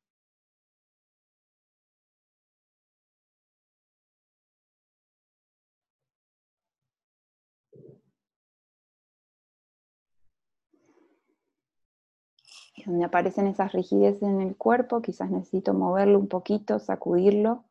Donde 12.84 13.04
aparecen 13.04 13.46
esas 13.46 13.72
rigideces 13.72 14.22
en 14.22 14.40
el 14.40 14.56
cuerpo, 14.56 15.00
quizás 15.00 15.30
necesito 15.30 15.74
moverlo 15.74 16.18
un 16.18 16.28
poquito, 16.28 16.78
sacudirlo. 16.78 17.64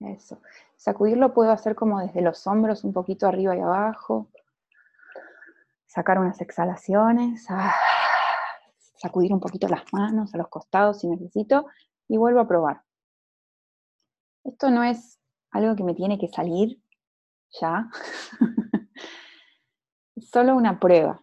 Eso. 0.00 0.40
Sacudirlo 0.76 1.34
puedo 1.34 1.50
hacer 1.50 1.74
como 1.74 2.00
desde 2.00 2.20
los 2.20 2.46
hombros, 2.46 2.84
un 2.84 2.92
poquito 2.92 3.26
arriba 3.26 3.56
y 3.56 3.60
abajo. 3.60 4.28
Sacar 5.86 6.18
unas 6.18 6.40
exhalaciones. 6.40 7.46
Ah, 7.48 7.74
sacudir 8.98 9.32
un 9.32 9.40
poquito 9.40 9.68
las 9.68 9.92
manos 9.92 10.34
a 10.34 10.38
los 10.38 10.48
costados 10.48 11.00
si 11.00 11.08
necesito. 11.08 11.66
Y 12.08 12.18
vuelvo 12.18 12.40
a 12.40 12.48
probar. 12.48 12.82
Esto 14.44 14.70
no 14.70 14.84
es 14.84 15.18
algo 15.50 15.74
que 15.74 15.82
me 15.82 15.94
tiene 15.94 16.18
que 16.18 16.28
salir 16.28 16.80
ya. 17.60 17.90
solo 20.20 20.54
una 20.54 20.78
prueba. 20.78 21.22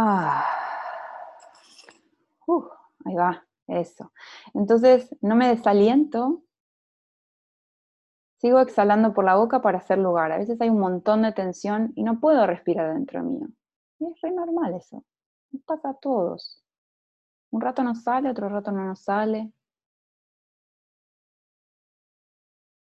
Ah. 0.00 0.44
ahí 3.04 3.14
va, 3.14 3.44
eso. 3.66 4.12
Entonces, 4.54 5.14
no 5.20 5.34
me 5.34 5.48
desaliento, 5.48 6.44
sigo 8.38 8.60
exhalando 8.60 9.12
por 9.12 9.24
la 9.24 9.34
boca 9.36 9.60
para 9.60 9.78
hacer 9.78 9.98
lugar. 9.98 10.30
A 10.32 10.38
veces 10.38 10.60
hay 10.60 10.68
un 10.70 10.78
montón 10.80 11.22
de 11.22 11.32
tensión 11.32 11.92
y 11.96 12.04
no 12.04 12.20
puedo 12.20 12.46
respirar 12.46 12.94
dentro 12.94 13.24
mío. 13.24 13.48
Y 13.98 14.06
es 14.06 14.20
re 14.22 14.30
normal 14.30 14.74
eso. 14.74 15.04
Pasa 15.66 15.90
a 15.90 15.94
todos. 15.94 16.62
Un 17.50 17.60
rato 17.60 17.82
nos 17.82 18.02
sale, 18.04 18.30
otro 18.30 18.48
rato 18.48 18.70
no 18.72 18.84
nos 18.84 19.00
sale. 19.00 19.52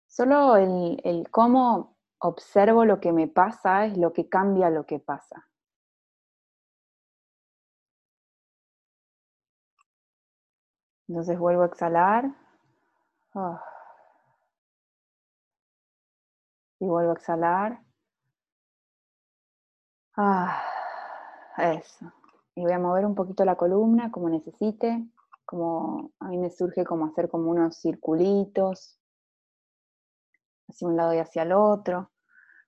Solo 0.08 0.56
el 0.56 1.28
cómo 1.30 1.96
observo 2.18 2.84
lo 2.84 3.00
que 3.00 3.12
me 3.12 3.28
pasa 3.28 3.86
es 3.86 3.96
lo 3.98 4.12
que 4.12 4.28
cambia 4.28 4.70
lo 4.70 4.84
que 4.86 4.98
pasa. 4.98 5.48
Entonces 11.08 11.38
vuelvo 11.38 11.62
a 11.62 11.66
exhalar. 11.66 12.30
Ah. 13.34 13.62
Y 16.78 16.86
vuelvo 16.86 17.10
a 17.10 17.14
exhalar. 17.14 17.80
Ah, 20.16 20.62
eso. 21.58 22.12
Y 22.54 22.62
voy 22.62 22.72
a 22.72 22.78
mover 22.78 23.06
un 23.06 23.14
poquito 23.14 23.44
la 23.44 23.56
columna 23.56 24.10
como 24.10 24.28
necesite. 24.28 25.04
Como 25.44 26.12
a 26.20 26.28
mí 26.28 26.38
me 26.38 26.50
surge 26.50 26.84
como 26.84 27.06
hacer 27.06 27.28
como 27.28 27.50
unos 27.50 27.78
circulitos. 27.80 28.98
hacia 30.68 30.88
un 30.88 30.96
lado 30.96 31.14
y 31.14 31.18
hacia 31.18 31.42
el 31.42 31.52
otro. 31.52 32.10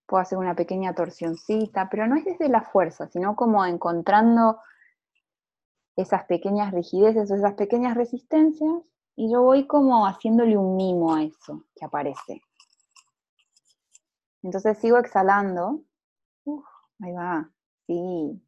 Puedo 0.07 0.23
hacer 0.23 0.39
una 0.39 0.55
pequeña 0.55 0.95
torsioncita, 0.95 1.89
pero 1.91 2.07
no 2.07 2.17
es 2.17 2.25
desde 2.25 2.49
la 2.49 2.63
fuerza, 2.63 3.09
sino 3.09 3.35
como 3.37 3.65
encontrando 3.67 4.61
esas 5.97 6.25
pequeñas 6.25 6.73
rigideces 6.73 7.31
o 7.31 7.35
esas 7.35 7.55
pequeñas 7.55 7.97
resistencias 7.97 8.83
y 9.17 9.33
yo 9.33 9.43
voy 9.43 9.67
como 9.67 10.07
haciéndole 10.07 10.57
un 10.59 10.77
mimo 10.77 11.15
a 11.15 11.25
eso 11.25 11.65
que 11.75 11.87
aparece. 11.87 12.43
Entonces 14.43 14.79
sigo 14.79 14.99
exhalando. 14.99 15.83
ahí 17.01 17.13
va, 17.13 17.51
sí, 17.87 18.41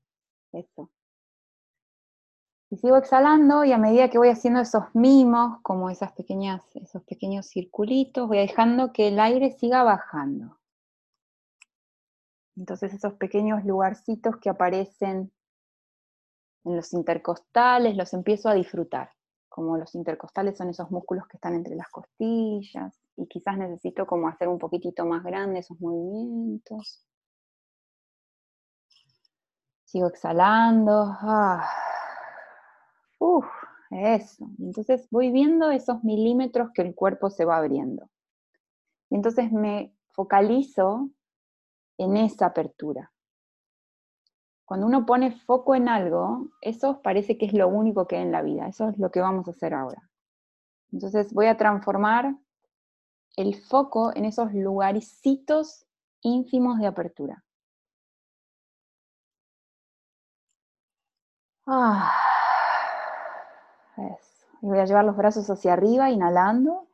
eso. 0.52 0.90
Y 2.70 2.76
sigo 2.76 2.98
exhalando 2.98 3.64
y 3.64 3.72
a 3.72 3.78
medida 3.78 4.10
que 4.10 4.18
voy 4.18 4.28
haciendo 4.28 4.60
esos 4.60 4.84
mimos, 4.94 5.58
como 5.62 5.88
esas 5.88 6.12
pequeñas, 6.12 6.62
esos 6.76 7.02
pequeños 7.04 7.46
circulitos, 7.46 8.28
voy 8.28 8.38
dejando 8.38 8.92
que 8.92 9.08
el 9.08 9.18
aire 9.18 9.52
siga 9.52 9.82
bajando. 9.82 10.58
Entonces 12.56 12.92
esos 12.92 13.14
pequeños 13.14 13.64
lugarcitos 13.64 14.36
que 14.36 14.50
aparecen 14.50 15.32
en 16.64 16.76
los 16.76 16.92
intercostales 16.92 17.96
los 17.96 18.12
empiezo 18.14 18.48
a 18.48 18.54
disfrutar. 18.54 19.10
Como 19.48 19.76
los 19.76 19.94
intercostales 19.94 20.56
son 20.56 20.70
esos 20.70 20.90
músculos 20.90 21.26
que 21.26 21.36
están 21.36 21.54
entre 21.54 21.74
las 21.74 21.88
costillas 21.88 22.94
y 23.16 23.26
quizás 23.26 23.56
necesito 23.58 24.06
como 24.06 24.28
hacer 24.28 24.48
un 24.48 24.58
poquitito 24.58 25.04
más 25.04 25.24
grande 25.24 25.60
esos 25.60 25.80
movimientos. 25.80 27.04
Sigo 29.84 30.06
exhalando. 30.08 31.16
Ah. 31.20 31.66
Uf, 33.18 33.46
eso. 33.90 34.46
Entonces 34.58 35.08
voy 35.10 35.32
viendo 35.32 35.70
esos 35.70 36.04
milímetros 36.04 36.70
que 36.74 36.82
el 36.82 36.94
cuerpo 36.94 37.30
se 37.30 37.44
va 37.44 37.56
abriendo. 37.56 38.08
Y 39.10 39.16
entonces 39.16 39.50
me 39.50 39.94
focalizo 40.12 41.10
en 41.98 42.16
esa 42.16 42.46
apertura. 42.46 43.10
Cuando 44.68 44.86
uno 44.86 45.06
pone 45.06 45.30
foco 45.30 45.74
en 45.74 45.88
algo, 45.88 46.48
eso 46.60 47.00
parece 47.00 47.38
que 47.38 47.46
es 47.46 47.54
lo 47.54 47.68
único 47.68 48.06
que 48.06 48.16
hay 48.16 48.22
en 48.24 48.32
la 48.32 48.42
vida. 48.42 48.68
Eso 48.68 48.90
es 48.90 48.98
lo 48.98 49.10
que 49.10 49.22
vamos 49.22 49.48
a 49.48 49.52
hacer 49.52 49.72
ahora. 49.72 50.10
Entonces 50.92 51.32
voy 51.32 51.46
a 51.46 51.56
transformar 51.56 52.36
el 53.36 53.54
foco 53.54 54.14
en 54.14 54.26
esos 54.26 54.52
lugarcitos 54.52 55.86
ínfimos 56.20 56.78
de 56.80 56.86
apertura. 56.86 57.42
Ah. 61.66 62.12
Y 64.60 64.66
voy 64.66 64.80
a 64.80 64.84
llevar 64.84 65.06
los 65.06 65.16
brazos 65.16 65.48
hacia 65.48 65.72
arriba, 65.72 66.10
inhalando. 66.10 66.88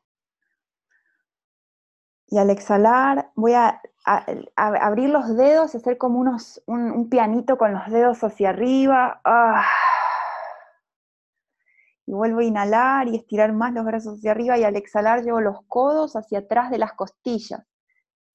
Y 2.29 2.39
al 2.39 2.51
exhalar 2.51 3.33
voy 3.35 3.55
a, 3.55 3.81
abrir 4.05 5.11
los 5.11 5.37
dedos, 5.37 5.75
hacer 5.75 5.97
como 5.97 6.19
unos, 6.19 6.63
un, 6.67 7.09
pianito 7.09 7.57
con 7.57 7.73
los 7.73 7.91
dedos 7.91 8.23
hacia 8.23 8.51
arriba. 8.51 9.21
Ah. 9.25 9.67
Y 12.07 12.13
vuelvo 12.13 12.41
a 12.41 12.45
inhalar 12.45 13.09
y 13.09 13.17
estirar 13.17 13.53
más 13.55 13.73
los 13.73 13.85
brazos 13.85 14.19
hacia 14.19 14.33
arriba 14.33 14.59
y 14.59 14.65
al 14.65 14.77
exhalar 14.77 15.23
llevo 15.23 15.41
los 15.41 15.63
codos 15.67 16.17
hacia 16.17 16.41
atrás 16.41 16.71
de 16.71 16.79
las 16.79 16.93
costillas. 16.93 17.63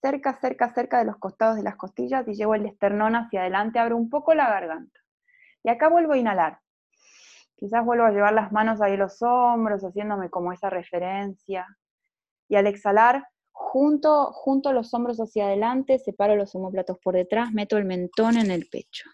Cerca, 0.02 0.40
cerca, 0.40 0.74
cerca 0.74 0.98
de 1.00 1.06
los 1.06 1.18
costados 1.18 1.58
de 1.58 1.64
las 1.64 1.76
costillas 1.76 2.28
y 2.28 2.34
llevo 2.34 2.56
el 2.56 2.66
esternón 2.66 3.16
hacia 3.16 3.42
adelante, 3.42 3.78
abro 3.80 3.98
un 3.98 4.10
poco 4.10 4.34
la 4.34 4.50
garganta. 4.50 5.00
Y 5.64 5.70
acá 5.70 5.90
vuelvo 5.90 6.14
a 6.14 6.18
inhalar. 6.18 6.60
Quizás 7.56 7.84
vuelvo 7.84 8.06
a 8.06 8.12
llevar 8.12 8.34
las 8.34 8.52
manos 8.52 8.82
ahí 8.82 8.96
los 8.96 9.22
hombros, 9.22 9.84
haciéndome 9.84 10.30
como 10.30 10.54
esa 10.54 10.70
referencia. 10.70 11.68
Y 12.48 12.56
al 12.56 12.66
exhalar, 12.66 13.28
junto, 13.60 14.32
junto 14.32 14.74
los 14.74 14.94
hombros 14.94 15.20
hacia 15.20 15.46
adelante, 15.46 16.00
separo 16.00 16.36
los 16.36 16.56
homóplatos 16.56 16.98
por 17.00 17.15
detrás, 17.15 17.52
meto 17.52 17.78
el 17.78 17.86
mentón 17.86 18.38
en 18.38 18.52
el 18.52 18.67
pecho. 18.67 19.10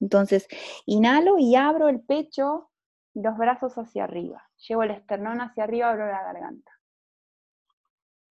Entonces, 0.00 0.46
inhalo 0.86 1.38
y 1.38 1.56
abro 1.56 1.88
el 1.88 2.00
pecho, 2.00 2.70
los 3.14 3.36
brazos 3.36 3.76
hacia 3.76 4.04
arriba. 4.04 4.48
Llevo 4.68 4.84
el 4.84 4.92
esternón 4.92 5.40
hacia 5.40 5.64
arriba, 5.64 5.90
abro 5.90 6.06
la 6.06 6.22
garganta. 6.22 6.72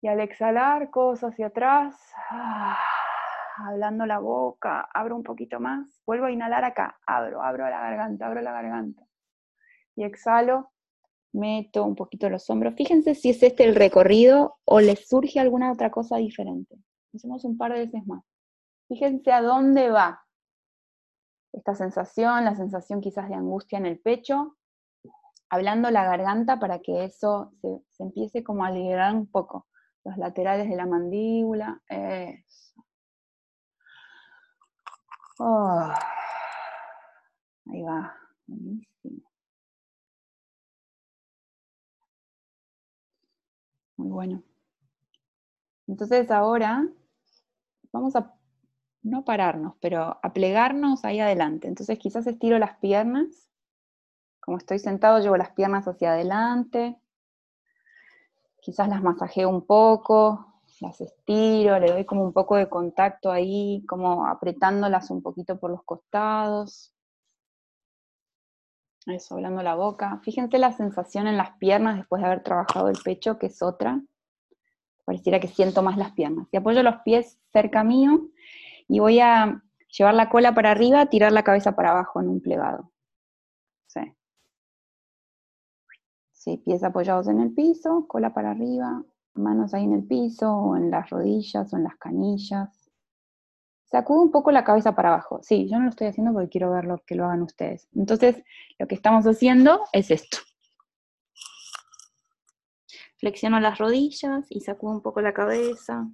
Y 0.01 0.09
al 0.09 0.21
exhalar, 0.21 0.91
codos 0.91 1.25
hacia 1.25 1.49
atrás. 1.49 1.97
Ah 2.31 2.79
hablando 3.67 4.07
la 4.07 4.19
boca, 4.19 4.89
abro 4.93 5.17
un 5.17 5.23
poquito 5.23 5.61
más, 5.61 6.01
vuelvo 6.07 6.27
a 6.27 6.31
inhalar 6.31 6.65
acá, 6.65 6.99
abro, 7.07 7.43
abro 7.43 7.69
la 7.69 7.81
garganta, 7.81 8.27
abro 8.27 8.41
la 8.41 8.53
garganta. 8.53 9.03
Y 9.97 10.05
exhalo, 10.05 10.71
meto 11.33 11.85
un 11.85 11.95
poquito 11.95 12.29
los 12.31 12.49
hombros. 12.51 12.75
Fíjense 12.75 13.15
si 13.15 13.31
es 13.31 13.43
este 13.43 13.65
el 13.65 13.75
recorrido 13.75 14.57
o 14.65 14.81
les 14.81 15.09
surge 15.09 15.41
alguna 15.41 15.73
otra 15.73 15.91
cosa 15.91 16.17
diferente. 16.17 16.77
Hacemos 17.15 17.45
un 17.45 17.57
par 17.57 17.73
de 17.73 17.87
veces 17.87 18.07
más. 18.07 18.25
Fíjense 18.89 19.33
a 19.33 19.43
dónde 19.43 19.91
va 19.91 20.23
esta 21.53 21.75
sensación, 21.75 22.45
la 22.45 22.55
sensación 22.55 23.01
quizás 23.01 23.29
de 23.29 23.35
angustia 23.35 23.79
en 23.79 23.87
el 23.87 23.99
pecho, 23.99 24.57
hablando 25.51 25.91
la 25.91 26.05
garganta 26.05 26.59
para 26.59 26.81
que 26.81 27.05
eso 27.05 27.53
se, 27.61 27.81
empiece 28.03 28.45
como 28.45 28.65
a 28.65 28.71
liberar 28.71 29.15
un 29.15 29.27
poco. 29.27 29.67
Los 30.05 30.17
laterales 30.17 30.69
de 30.69 30.77
la 30.77 30.87
mandíbula. 30.87 31.83
Oh, 35.41 35.93
ahí 37.67 37.83
va, 37.83 38.15
buenísimo. 38.47 39.28
Muy 43.99 44.11
bueno. 44.11 44.43
Entonces 45.89 46.31
ahora 46.31 46.89
vamos 47.93 48.15
a 48.15 48.35
no 49.03 49.25
pararnos, 49.25 49.75
pero 49.81 50.19
a 50.23 50.33
plegarnos 50.33 51.05
ahí 51.05 51.21
adelante. 51.21 51.67
Entonces 51.67 51.99
quizás 51.99 52.27
estiro 52.27 52.59
las 52.59 52.79
piernas. 52.79 53.51
Como 54.41 54.57
estoy 54.57 54.79
sentado, 54.79 55.19
llevo 55.19 55.37
las 55.37 55.51
piernas 55.51 55.89
hacia 55.89 56.13
adelante. 56.13 56.97
Quizás 58.61 58.89
las 58.89 59.03
masajeo 59.03 59.49
un 59.49 59.67
poco, 59.67 60.63
las 60.81 61.01
estiro, 61.01 61.79
le 61.81 61.91
doy 61.91 62.05
como 62.05 62.23
un 62.23 62.33
poco 62.33 62.57
de 62.57 62.69
contacto 62.69 63.33
ahí, 63.33 63.85
como 63.89 64.27
apretándolas 64.27 65.11
un 65.11 65.23
poquito 65.23 65.59
por 65.59 65.71
los 65.71 65.83
costados. 65.83 66.95
Eso, 69.09 69.37
hablando 69.37 69.63
la 69.63 69.75
boca. 69.75 70.21
Fíjense 70.23 70.59
la 70.59 70.73
sensación 70.73 71.27
en 71.27 71.39
las 71.39 71.53
piernas 71.57 71.97
después 71.97 72.21
de 72.21 72.27
haber 72.27 72.43
trabajado 72.43 72.89
el 72.89 72.99
pecho, 73.03 73.39
que 73.39 73.47
es 73.47 73.63
otra. 73.63 74.03
Pareciera 75.07 75.41
que 75.41 75.49
siento 75.49 75.83
más 75.83 75.97
las 75.97 76.13
piernas. 76.13 76.47
Y 76.53 76.59
apoyo 76.59 76.83
los 76.83 76.97
pies 77.05 77.39
cerca 77.51 77.83
mío 77.85 78.29
y 78.87 79.01
voy 79.01 79.21
a 79.21 79.63
llevar 79.97 80.15
la 80.15 80.29
cola 80.29 80.55
para 80.55 80.73
arriba, 80.73 81.07
tirar 81.07 81.33
la 81.33 81.43
cabeza 81.43 81.75
para 81.75 81.91
abajo 81.91 82.21
en 82.21 82.29
un 82.29 82.43
plegado. 82.43 82.93
Sí. 83.87 84.01
Sí, 86.33 86.59
pies 86.59 86.85
apoyados 86.85 87.29
en 87.29 87.41
el 87.41 87.55
piso, 87.55 88.07
cola 88.07 88.35
para 88.35 88.51
arriba, 88.51 89.03
manos 89.33 89.73
ahí 89.73 89.85
en 89.85 89.95
el 89.95 90.07
piso, 90.07 90.55
o 90.55 90.77
en 90.77 90.91
las 90.91 91.09
rodillas, 91.09 91.73
o 91.73 91.77
en 91.79 91.85
las 91.85 91.97
canillas. 91.97 92.88
Sacudo 93.91 94.23
un 94.23 94.31
poco 94.31 94.51
la 94.51 94.65
cabeza 94.65 94.95
para 94.95 95.09
abajo. 95.09 95.41
Sí, 95.43 95.69
yo 95.69 95.79
no 95.79 95.85
lo 95.85 95.91
estoy 95.91 96.09
haciendo 96.09 96.33
porque 96.33 96.51
quiero 96.51 96.71
ver 96.71 96.85
lo 96.85 96.99
que 96.99 97.15
lo 97.15 97.25
hagan 97.25 97.43
ustedes. 97.43 97.89
Entonces, 97.95 98.45
lo 98.79 98.87
que 98.87 98.95
estamos 98.95 99.25
haciendo 99.27 99.85
es 99.93 100.11
esto. 100.11 100.39
Flexiono 103.17 103.59
las 103.61 103.79
rodillas 103.79 104.47
y 104.51 104.61
sacudo 104.61 104.93
un 104.93 105.03
poco 105.03 105.21
la 105.21 105.33
cabeza. 105.33 106.07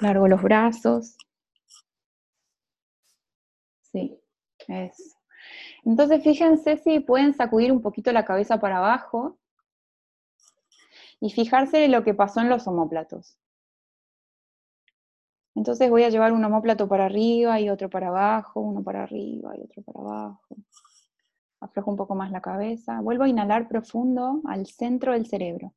Largo 0.00 0.26
los 0.26 0.42
brazos. 0.42 1.16
Sí, 3.82 4.18
eso. 4.68 5.02
Entonces, 5.84 6.22
fíjense 6.22 6.78
si 6.78 7.00
pueden 7.00 7.34
sacudir 7.34 7.72
un 7.72 7.82
poquito 7.82 8.10
la 8.10 8.24
cabeza 8.24 8.58
para 8.58 8.78
abajo 8.78 9.38
y 11.20 11.30
fijarse 11.30 11.84
en 11.84 11.92
lo 11.92 12.04
que 12.04 12.14
pasó 12.14 12.40
en 12.40 12.48
los 12.48 12.66
homóplatos. 12.66 13.38
Entonces 15.54 15.90
voy 15.90 16.04
a 16.04 16.08
llevar 16.08 16.32
un 16.32 16.44
homóplato 16.44 16.88
para 16.88 17.06
arriba 17.06 17.60
y 17.60 17.68
otro 17.68 17.90
para 17.90 18.08
abajo, 18.08 18.60
uno 18.60 18.82
para 18.82 19.02
arriba 19.02 19.56
y 19.56 19.62
otro 19.62 19.82
para 19.82 20.00
abajo. 20.00 20.56
Aflojo 21.60 21.90
un 21.90 21.96
poco 21.96 22.14
más 22.14 22.30
la 22.30 22.40
cabeza. 22.40 23.00
Vuelvo 23.00 23.24
a 23.24 23.28
inhalar 23.28 23.68
profundo 23.68 24.40
al 24.46 24.66
centro 24.66 25.12
del 25.12 25.26
cerebro. 25.26 25.72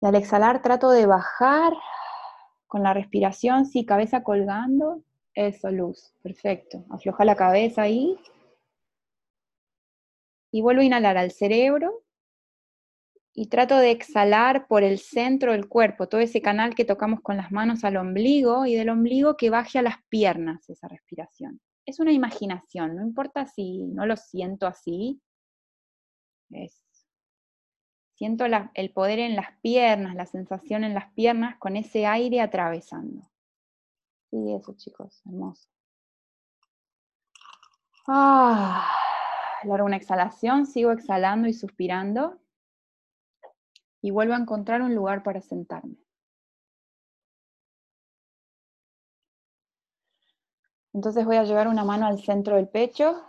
Y 0.00 0.06
al 0.06 0.14
exhalar 0.14 0.62
trato 0.62 0.90
de 0.90 1.06
bajar 1.06 1.74
con 2.66 2.82
la 2.82 2.94
respiración, 2.94 3.66
sí, 3.66 3.84
cabeza 3.84 4.22
colgando. 4.22 5.02
Eso, 5.34 5.70
luz. 5.70 6.14
Perfecto. 6.22 6.84
Afloja 6.90 7.24
la 7.24 7.36
cabeza 7.36 7.82
ahí. 7.82 8.18
Y 10.50 10.62
vuelvo 10.62 10.80
a 10.80 10.84
inhalar 10.84 11.18
al 11.18 11.30
cerebro 11.30 12.02
y 13.40 13.46
trato 13.46 13.78
de 13.78 13.92
exhalar 13.92 14.66
por 14.66 14.82
el 14.82 14.98
centro 14.98 15.52
del 15.52 15.68
cuerpo, 15.68 16.08
todo 16.08 16.20
ese 16.20 16.42
canal 16.42 16.74
que 16.74 16.84
tocamos 16.84 17.20
con 17.20 17.36
las 17.36 17.52
manos 17.52 17.84
al 17.84 17.96
ombligo 17.96 18.66
y 18.66 18.74
del 18.74 18.88
ombligo 18.88 19.36
que 19.36 19.48
baje 19.48 19.78
a 19.78 19.82
las 19.82 20.02
piernas 20.08 20.68
esa 20.68 20.88
respiración. 20.88 21.60
Es 21.86 22.00
una 22.00 22.10
imaginación, 22.10 22.96
no 22.96 23.02
importa 23.02 23.46
si 23.46 23.78
no 23.86 24.06
lo 24.06 24.16
siento 24.16 24.66
así. 24.66 25.22
Siento 28.16 28.44
el 28.74 28.90
poder 28.90 29.20
en 29.20 29.36
las 29.36 29.52
piernas, 29.60 30.16
la 30.16 30.26
sensación 30.26 30.82
en 30.82 30.94
las 30.94 31.12
piernas 31.12 31.58
con 31.58 31.76
ese 31.76 32.06
aire 32.06 32.40
atravesando. 32.40 33.22
Sí, 34.30 34.52
eso 34.52 34.74
chicos, 34.76 35.22
hermoso. 35.26 35.68
Ah, 38.08 38.96
largo 39.62 39.86
una 39.86 39.96
exhalación, 39.96 40.66
sigo 40.66 40.90
exhalando 40.90 41.46
y 41.46 41.54
suspirando. 41.54 42.40
Y 44.00 44.10
vuelvo 44.10 44.34
a 44.34 44.38
encontrar 44.38 44.82
un 44.82 44.94
lugar 44.94 45.22
para 45.22 45.40
sentarme. 45.40 45.96
Entonces 50.92 51.24
voy 51.24 51.36
a 51.36 51.44
llevar 51.44 51.68
una 51.68 51.84
mano 51.84 52.06
al 52.06 52.20
centro 52.20 52.56
del 52.56 52.68
pecho. 52.68 53.22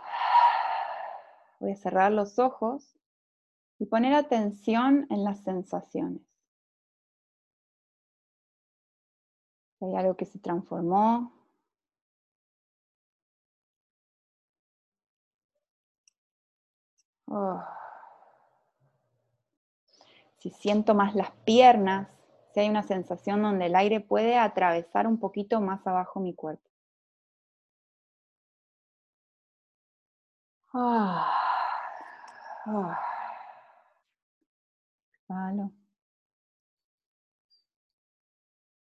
Voy 1.60 1.72
a 1.72 1.76
cerrar 1.76 2.10
los 2.12 2.38
ojos 2.38 2.96
y 3.78 3.86
poner 3.86 4.14
atención 4.14 5.06
en 5.10 5.24
las 5.24 5.42
sensaciones. 5.44 6.22
Hay 9.80 9.94
algo 9.94 10.16
que 10.16 10.26
se 10.26 10.38
transformó. 10.38 11.32
Oh. 17.28 17.62
Si 20.40 20.50
siento 20.50 20.94
más 20.94 21.14
las 21.14 21.30
piernas, 21.44 22.08
si 22.52 22.60
hay 22.60 22.68
una 22.68 22.82
sensación 22.82 23.42
donde 23.42 23.66
el 23.66 23.76
aire 23.76 24.00
puede 24.00 24.36
atravesar 24.38 25.06
un 25.06 25.18
poquito 25.20 25.60
más 25.60 25.86
abajo 25.86 26.18
mi 26.18 26.34
cuerpo. 26.34 26.68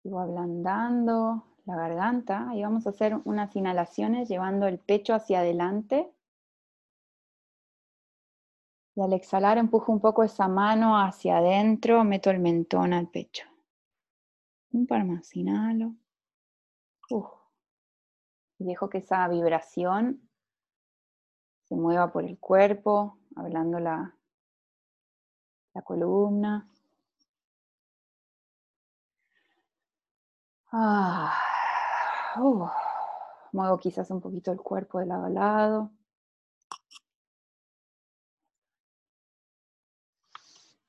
Sigo 0.02 0.20
ablandando 0.20 1.44
la 1.64 1.76
garganta 1.76 2.48
y 2.54 2.62
vamos 2.62 2.86
a 2.86 2.90
hacer 2.90 3.16
unas 3.24 3.54
inhalaciones 3.56 4.28
llevando 4.28 4.66
el 4.66 4.78
pecho 4.78 5.14
hacia 5.14 5.40
adelante. 5.40 6.12
Y 8.98 9.00
al 9.00 9.12
exhalar 9.12 9.58
empujo 9.58 9.92
un 9.92 10.00
poco 10.00 10.24
esa 10.24 10.48
mano 10.48 10.98
hacia 10.98 11.38
adentro, 11.38 12.02
meto 12.02 12.30
el 12.30 12.40
mentón 12.40 12.92
al 12.92 13.06
pecho. 13.06 13.44
Un 14.72 14.88
par 14.88 15.04
más, 15.04 15.36
inhalo. 15.36 15.94
Y 18.58 18.64
dejo 18.64 18.88
que 18.90 18.98
esa 18.98 19.28
vibración 19.28 20.28
se 21.68 21.76
mueva 21.76 22.10
por 22.10 22.24
el 22.24 22.40
cuerpo, 22.40 23.20
hablando 23.36 23.78
la, 23.78 24.16
la 25.74 25.82
columna. 25.82 26.68
Ah, 30.72 31.38
muevo 33.52 33.78
quizás 33.78 34.10
un 34.10 34.20
poquito 34.20 34.50
el 34.50 34.60
cuerpo 34.60 34.98
de 34.98 35.06
lado 35.06 35.26
a 35.26 35.30
lado. 35.30 35.97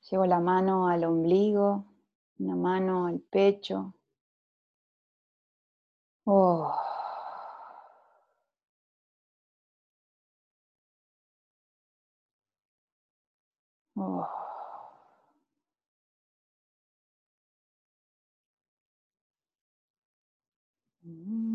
Llevo 0.09 0.25
la 0.25 0.39
mano 0.39 0.87
al 0.87 1.03
ombligo, 1.03 1.85
una 2.39 2.55
mano 2.55 3.05
al 3.05 3.19
pecho. 3.19 3.93
Oh. 6.27 6.73
Oh. 13.97 14.27
Oh. 21.05 21.48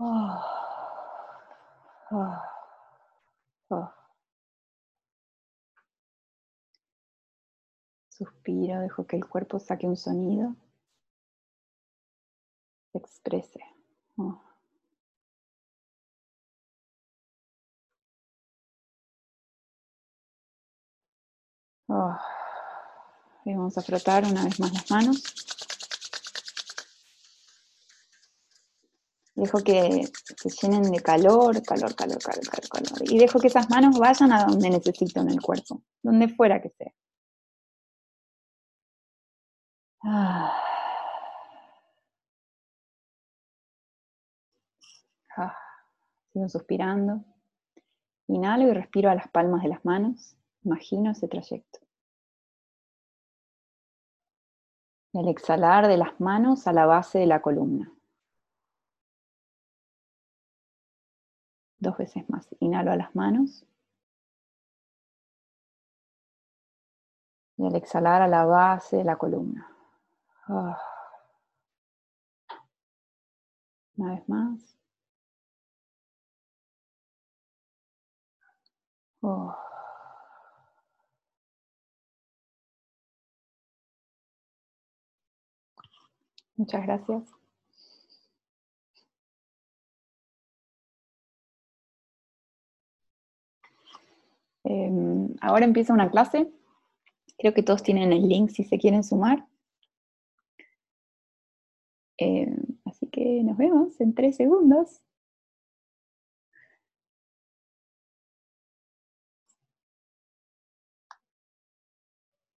Oh. 0.00 0.44
Oh. 2.12 2.55
Suspiro, 8.16 8.80
dejo 8.80 9.06
que 9.06 9.16
el 9.16 9.26
cuerpo 9.26 9.58
saque 9.58 9.86
un 9.86 9.96
sonido, 9.96 10.56
se 12.90 12.98
exprese. 12.98 13.60
Oh. 21.88 22.18
Y 23.44 23.54
vamos 23.54 23.76
a 23.76 23.82
frotar 23.82 24.24
una 24.24 24.44
vez 24.44 24.58
más 24.60 24.72
las 24.72 24.90
manos. 24.90 25.22
Dejo 29.34 29.58
que 29.58 30.08
se 30.36 30.48
llenen 30.48 30.90
de 30.90 31.00
calor, 31.00 31.62
calor, 31.62 31.94
calor, 31.94 32.22
calor, 32.22 32.48
calor, 32.48 32.68
calor. 32.70 33.12
Y 33.12 33.18
dejo 33.18 33.38
que 33.38 33.48
esas 33.48 33.68
manos 33.68 33.98
vayan 33.98 34.32
a 34.32 34.46
donde 34.46 34.70
necesito 34.70 35.20
en 35.20 35.28
el 35.28 35.40
cuerpo, 35.42 35.82
donde 36.02 36.28
fuera 36.28 36.62
que 36.62 36.70
sea. 36.70 36.94
Ah. 40.08 40.52
Ah. 45.36 45.56
Sigo 46.32 46.48
suspirando. 46.48 47.24
Inhalo 48.28 48.68
y 48.68 48.72
respiro 48.72 49.10
a 49.10 49.16
las 49.16 49.28
palmas 49.28 49.62
de 49.64 49.68
las 49.68 49.84
manos. 49.84 50.36
Imagino 50.62 51.10
ese 51.10 51.26
trayecto. 51.26 51.80
Y 55.12 55.18
al 55.18 55.28
exhalar 55.28 55.88
de 55.88 55.96
las 55.96 56.20
manos 56.20 56.68
a 56.68 56.72
la 56.72 56.86
base 56.86 57.18
de 57.18 57.26
la 57.26 57.42
columna. 57.42 57.92
Dos 61.78 61.98
veces 61.98 62.28
más. 62.30 62.48
Inhalo 62.60 62.92
a 62.92 62.96
las 62.96 63.14
manos. 63.16 63.66
Y 67.56 67.66
al 67.66 67.74
exhalar 67.74 68.22
a 68.22 68.28
la 68.28 68.44
base 68.44 68.98
de 68.98 69.04
la 69.04 69.16
columna. 69.16 69.75
Ah. 70.48 70.76
Una 73.98 74.14
vez 74.14 74.28
más. 74.28 74.76
Oh. 79.22 79.54
Muchas 86.56 86.82
gracias. 86.86 87.22
Em, 94.64 95.34
ahora 95.40 95.64
empieza 95.64 95.92
una 95.92 96.10
clase. 96.10 96.50
Creo 97.38 97.54
que 97.54 97.62
todos 97.62 97.82
tienen 97.82 98.12
el 98.12 98.28
link 98.28 98.50
si 98.50 98.64
se 98.64 98.78
quieren 98.78 99.04
sumar. 99.04 99.46
Eh, 102.18 102.54
así 102.84 103.06
que 103.08 103.42
nos 103.44 103.56
vemos 103.56 104.00
en 104.00 104.14
tres 104.14 104.36
segundos. 104.36 105.02